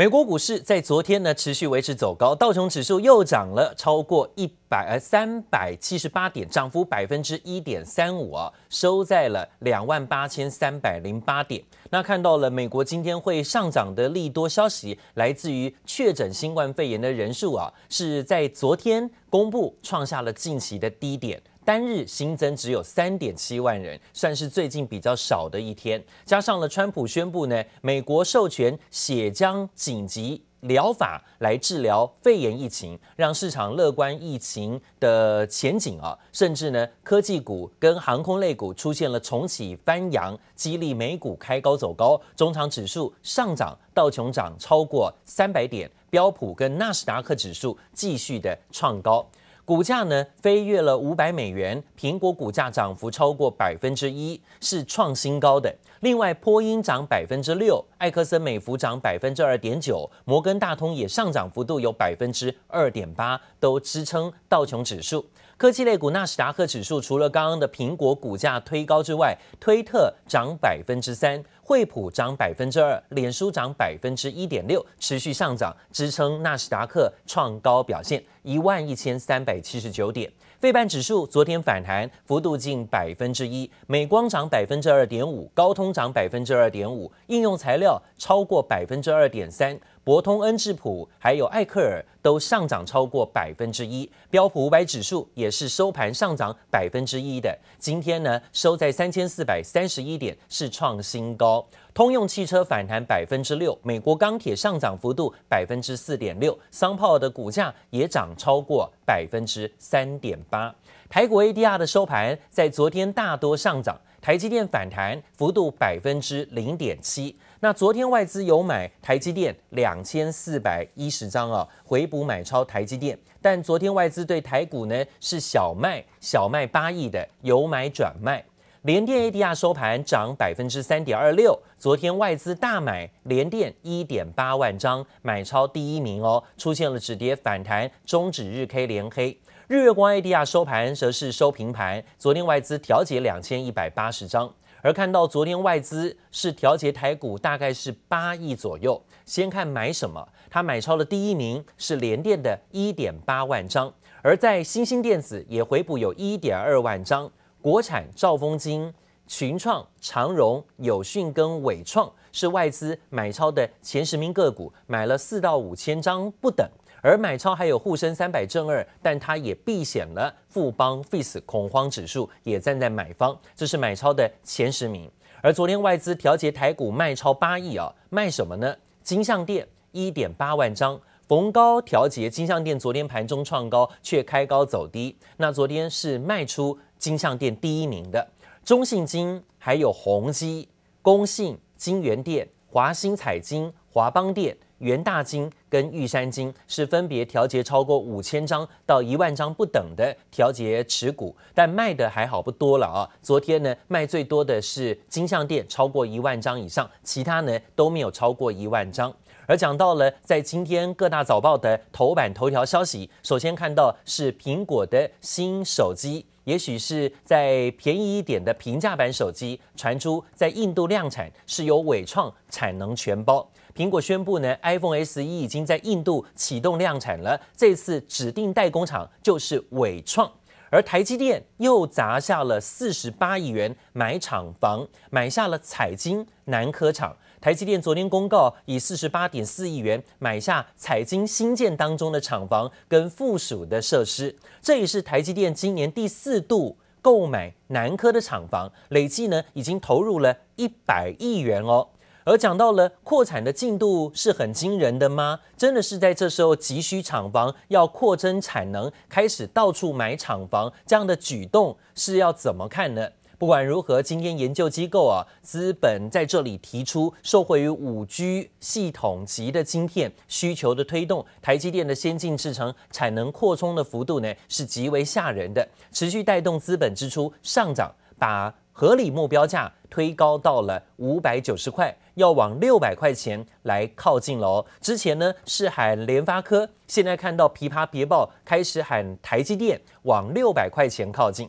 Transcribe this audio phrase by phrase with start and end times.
[0.00, 11.62] 美国股市在昨天呢持续维持走高，道琼指数又涨了超过一百呃三百七十八点，涨幅百分之一点三五啊，收在了两万八千三百零八点。
[11.90, 21.38] 那看到了美国今天会上涨的利多消息，来自于确诊新冠肺炎的人数啊，是在昨天公布创下了近期的低点。
[21.70, 26.04] 单日新增只有三点七万人，算是最近比较少的一天。
[26.24, 36.18] 加上了川普宣布呢，美国授权血浆紧急疗法来治疗肺炎疫情，让市场乐观疫情的前景啊。
[36.32, 42.20] 甚至呢，科技股跟航空类股出现了重启翻扬，激励美股开高走高。
[42.34, 49.24] 中场指数上涨，道琼涨超过三百点，标普跟纳斯达克指数继续的创高。
[49.64, 55.74] 股价呢飞跃了五百美元，苹果股价涨幅超过百分之一，是创新高的。
[56.00, 65.26] 另外，波音涨百分之六，艾克森美孚涨百分之二点九，摩根大通也上涨幅度有百分之二点八，都支撑道琼指数。
[65.58, 71.42] 科技类股纳斯达克指数除了刚刚的苹果股价推高之外，推特涨百分之三。
[71.62, 80.32] 惠普涨百分之二，脸书涨百分之一点六，持续上涨，支撑纳斯达克创高表现，一万一千三百七十九点。
[80.60, 89.80] 费半指数昨天反弹，幅度近百分之一，美光涨百分之二点五，高通涨百分之二点五，应用材料超过百分之二点三。
[90.04, 97.58] 博通、恩智浦还有艾克尔都上涨超过百分之一，标普五百指数也是收盘上涨百分之一的。
[97.78, 101.66] 今天呢，收在三千四百三十一点，是创新高。
[101.92, 110.74] 通用汽车反弹百分之六，美国钢铁上涨幅度百分之四点六，桑泡的股价也涨超过百分之三点八。
[111.08, 113.98] 台股 ADR 的收盘在昨天大多上涨。
[114.22, 117.34] 台积电反弹幅度百分之零点七。
[117.60, 123.18] 那昨天外资有买台积电两千四百一十张啊，回补买超台积电。
[123.40, 128.44] 但昨天外资对台股呢是小卖，小卖八亿的，由买转卖。
[128.82, 131.58] 联电 ADR 收盘涨百分之三点二六。
[131.76, 139.38] 昨天外资大买联电一点八万张，买超第一名哦，出现了止跌反弹，终止日 K 连黑。
[139.68, 149.04] 日月光 ADR 收盘则是收平盘，昨天外资调节两千一百八十张，而看到昨天外资是调节台股大概是八亿左右。
[149.26, 153.92] 先看买什么，他买超的第一名是联电的一点八万张，
[154.22, 157.30] 而在新兴电子也回补有一点二万张，
[157.62, 158.92] 国产兆丰金、
[159.26, 166.66] 群创、长荣、友讯跟伟创是外资买超的前十名个股，买了四到五千张不等。
[167.02, 170.34] 而买超还有沪深三百正二，但它也避险了。
[170.48, 175.10] 富邦 FIS 恐慌指数也站在买方，这是买超的前十名。
[175.42, 178.74] 而昨天外资调节台股卖超八亿啊，卖什么呢？
[179.02, 185.16] 金像电一点八万张，逢高调节金像电，昨天盘中创高却开高走低。
[185.38, 188.24] 那昨天是卖出金像店第一名的
[188.64, 190.68] 中信金，还有宏基、
[191.02, 194.56] 工信、金源店、华兴彩金、华邦店。
[194.80, 203.06] 元大金跟玉山金是分别调节超过五千张到一万张不等的调节持股，但卖的还好不多了啊。
[203.20, 209.14] 昨天呢卖最多的是金像店，超过一万张以上，其他呢都没有超过一万张。
[209.46, 223.48] 而讲到了在今天各大早报的头版头条消息，首先看到是苹果的新手机，也许是在便宜一点的平价版手机传出在印度量产，是由伟创产能全包。
[223.74, 227.40] 苹果宣布呢，iPhone SE 已经在印度启动量产了。
[227.56, 230.30] 这次指定代工厂就是伟创，
[230.70, 237.16] 而台积电又砸下了四十八亿元买厂房，买下了彩晶南科厂。
[237.40, 244.36] 台积电昨天公告，以四十八点四亿元买下彩晶新建当中的厂房跟附属的设施。
[244.60, 251.88] 这也是台积电今年第四度购买南科的厂房，累计呢已经投入了一百亿元哦。
[252.24, 255.40] 而讲到了扩产的进度是很惊人的吗？
[255.56, 263.08] 真的是在这时候急需厂房，要扩增产能，开始到处买厂房，这样的举动是要怎么看呢？
[263.40, 284.66] 不管如何，今天研究机构啊，资本在这里提出，受惠于五 G 系统级的晶片需求的推动，台积电的先进制程产能扩充的幅度呢是极为吓人的，持续带动资本支出上涨，把合理目标价推高到了五百九十块，要往六百块钱来靠近了哦。
[284.82, 291.48] 之前呢是喊联发科，现在看到琵琶别报开始喊台积电往六百块钱靠近。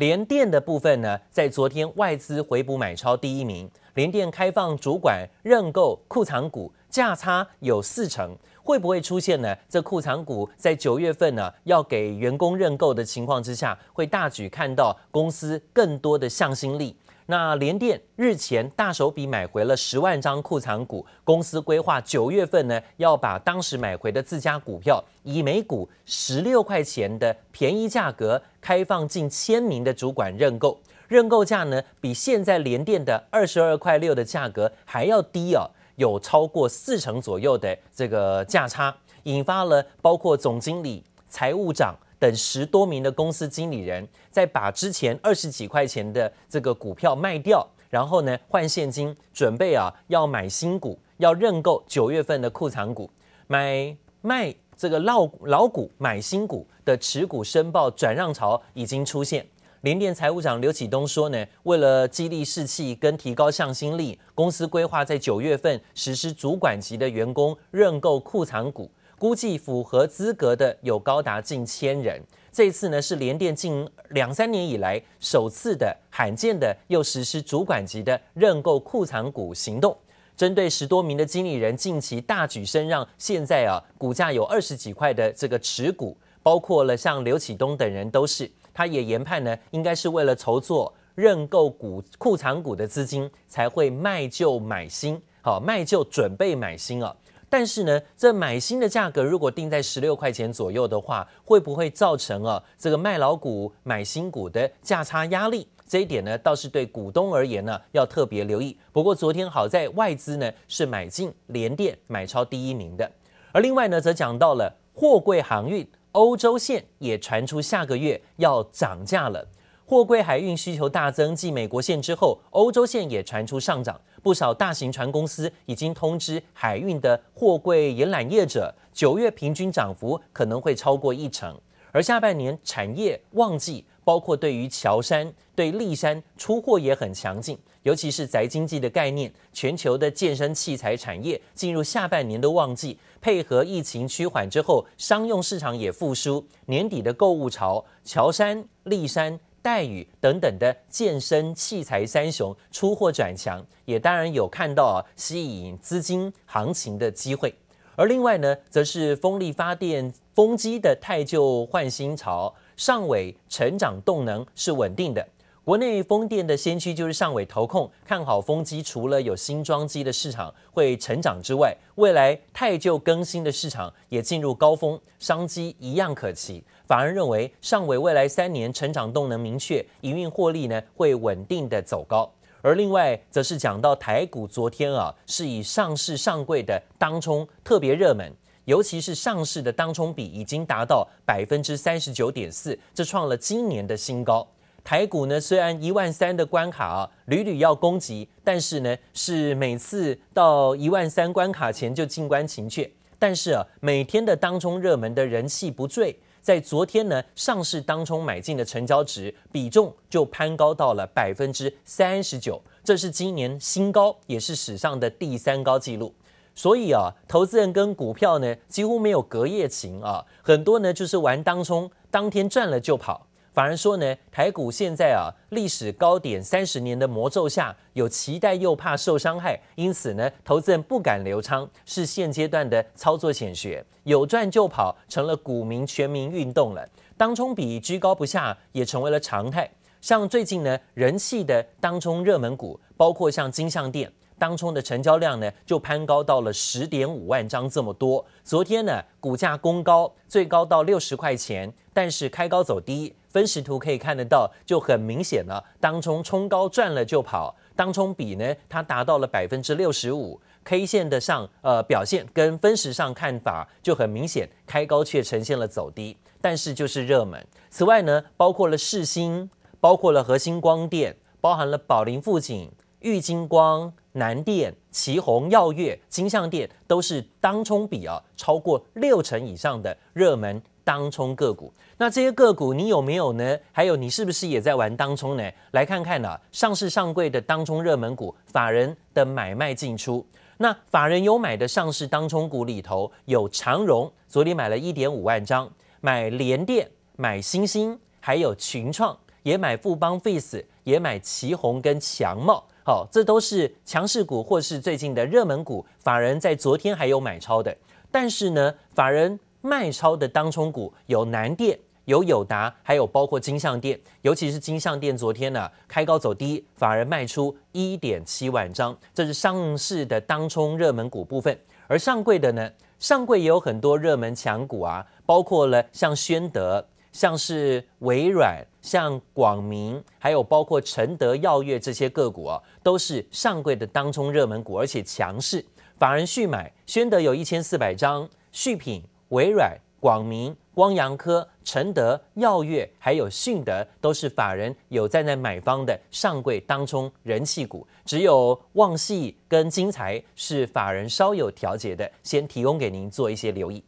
[0.00, 9.54] 联电的部分呢，在昨天外资回补买超第一名，联电开放主管认购库藏股，价差有四成，会不会出现呢？
[9.68, 16.96] 这库藏股在九月份呢要给员工认购的情况之下，会大举看到公司更多的向心力。
[17.30, 38.92] 那联电日前大手笔买回了十万张库藏股，公司规划九月份呢要把当时买回的自家股票以每股十六块钱的便宜价格开放近千名的主管认购，认购价呢比现在联电的二十二块六的价格还要低哦，有超过四成左右的这个价差，
[39.22, 41.94] 引发了包括总经理、财务长。
[42.20, 53.10] 等十多名的公司经理人，再把之前二十几块钱的这个股票卖掉，然后呢换现金，准备啊要买新股，要认购九月份的库藏股，
[53.46, 59.46] 买卖这个老老股买新股的持股申报转让潮已经出现。
[59.80, 68.90] 联电财务长刘启东说呢，为了激励士气跟提高向心力，公司规划在九月份实施主管级的员工认购库藏股。
[69.20, 72.18] 估计符合资格的有高达近千人。
[72.50, 79.94] 这次呢是联电近两三年以来首次的罕见的又实施主管级的认购库藏股行动。
[80.38, 88.50] 针对十多名的经理人近期大举声让，现在啊股价有二十几块的这个持股，包括了像刘启东等人都是。
[88.72, 95.20] 他也研判呢，应该是为了筹措认购股库藏股的资金，才会卖旧买新。
[95.42, 97.14] 好，卖旧准备买新啊。
[97.50, 105.66] 但是呢，这买新的价格如果定在十六块钱左右的话，会不会造成啊这个卖老股买新股的价差压力？
[105.88, 108.78] 这一点呢，倒是对股东而言呢要特别留意。
[108.92, 113.10] 不过昨天好在外资呢是买进联电买超第一名的，
[113.50, 119.44] 而另外呢则讲到了货柜航运欧洲线也传出下个月要涨价了。
[119.90, 124.00] 货柜海运需求大增，继美国线之后，欧洲线也传出上涨。
[124.22, 131.60] 不少大型船公司已经通知海运的货柜延揽业者，九月平均涨幅可能会超过一成。
[131.90, 149.40] 而下半年产业旺季，包括对于乔山、对丽山出货也很强劲，尤其是宅经济的概念，全球的健身器材产业进入下半年的旺季，配合疫情趋缓之后，商用市场也复苏，年底的购物潮，乔山、丽山。
[149.62, 157.54] 待遇等等的健身器材三雄出货转强，也当然有看到啊吸引资金行情的机会。
[157.96, 165.26] 而另外呢，则是风力发电风机的汰旧换新潮，上尾成长动能是稳定的。
[165.62, 176.64] 国内风电的先驱就是上尾投控，看好风机，除了有新装机的市场会成长之外，未来汰旧更新的市场也进入高峰，商机一样可期。
[176.90, 182.28] 反而认为上伟未来三年成长动能明确，营运获利呢会稳定的走高。
[182.62, 188.32] 而另外则是讲到台股昨天啊是以上市上柜的当冲特别热门，
[188.64, 194.44] 尤其是上市的当冲比已经达到百分之三十九点四，这创了今年的新高。
[194.82, 202.90] 台股呢，虽然一万三的关卡啊，屡屡要攻击，但是呢，是每次到一万三关卡前就静观情却。
[203.16, 216.14] 但是啊，每天的当冲热门的人气不坠，在昨天呢，上市当冲买进的成交值比重就攀高到了百分之三十九，这是今年新高，也是史上的第三高纪录。
[216.54, 223.26] 所以啊，投资人跟股票呢，几乎没有隔夜情啊，很多呢就是玩当冲，当天赚了就跑。
[223.52, 236.88] 反而说呢，台股现在啊，历史高点三十年的魔咒下，有期待又怕受伤害，因此呢，投资人不敢留仓，是现阶段的操作显学，有赚就跑，成了股民全民运动了。
[237.16, 239.68] 当冲比居高不下，也成为了常态。
[240.00, 244.10] 像最近呢，人气的当冲热门股，包括像金像电。
[244.38, 248.24] 当冲的成交量呢，就攀高到了十点五万张这么多。
[248.42, 253.14] 昨天呢，股价攻高，最高到六十块钱，但是开高走低。
[253.30, 255.64] 分时图可以看得到，就很明显了。
[255.80, 260.38] 当冲冲高赚了就跑，当冲比呢，它达到了百分之六十五。
[260.62, 267.42] K 线的上呃表现跟分时上看法就很明显，开高却呈现了走低，但是就是热门。
[267.70, 269.48] 此外呢，包括了世芯，
[269.80, 273.92] 包括了和兴光电，包含了宝林富锦、玉晶光。
[274.14, 281.72] 南电、奇鋐、耀月、金像电都是当冲比啊超过六成以上的热门当冲个股。
[281.96, 283.58] 那这些个股你有没有呢？
[283.72, 285.50] 还有你是不是也在玩当冲呢？
[285.72, 290.24] 来看看啊，上市上柜的当冲热门股，法人的买卖进出。
[290.56, 295.70] 那法人有买的上市当冲股里头有长荣，昨天买了一点五万张，
[296.00, 302.64] 买联电、买欣兴，还有群创，也买富邦 Face，也买奇鋐跟强茂。
[302.84, 307.74] 好，这都是强势股或是最近的热门股，法人在昨天还有买超的。
[308.10, 321.58] 但是呢，法人卖超的当冲股有南电、有友达，还有包括金像电，尤其是金像电，昨天呢、啊、开高走低，反而卖出一点七万张，这是上市的当冲热门股部分。
[321.86, 335.64] 而上柜的呢，上柜也有很多热门强股啊，包括了像宣德、像是微软、像广明，还有包括承德药业这些个股啊，都是上柜的当冲热门股，而且强势。
[335.98, 347.86] 法人续买，宣德有一千四百张，续品、微软、广明、光阳科、承德药业，还有迅德，都是法人有在那买方的上柜当中人气股。
[348.04, 353.82] 只有旺系跟金财是法人稍有调节的，先提供给您做一些留意。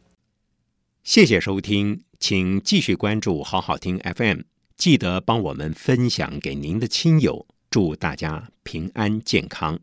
[1.03, 4.41] 谢谢收听，请继续关注好好听 FM，
[4.77, 9.77] 记得帮我们分享给您的亲友，祝大家平安健康。